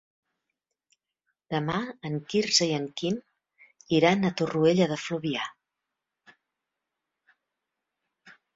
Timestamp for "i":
2.71-2.73